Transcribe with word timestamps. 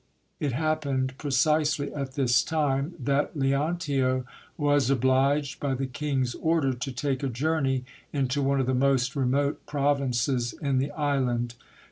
It 0.39 0.53
happened 0.53 1.15
precisely 1.19 1.93
at 1.93 2.13
this 2.13 2.43
time 2.43 2.95
that 2.97 3.37
Leontio 3.37 4.25
was 4.57 4.89
obliged 4.89 5.59
by 5.59 5.75
the 5.75 5.85
king's 5.85 6.33
order 6.33 6.73
to 6.73 6.91
take 6.91 7.21
a 7.21 7.27
journey 7.29 7.85
into 8.11 8.41
one 8.41 8.59
of 8.59 8.65
the 8.65 8.73
most 8.73 9.15
remote 9.15 9.63
provinces 9.67 10.53
in 10.53 10.79
the 10.79 10.89
island. 10.89 11.53